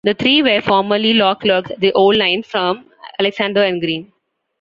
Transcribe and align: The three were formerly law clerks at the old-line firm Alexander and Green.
The 0.03 0.15
three 0.15 0.41
were 0.41 0.61
formerly 0.61 1.13
law 1.13 1.35
clerks 1.35 1.69
at 1.69 1.79
the 1.79 1.91
old-line 1.91 2.41
firm 2.41 2.85
Alexander 3.19 3.61
and 3.63 3.79
Green. 3.79 4.11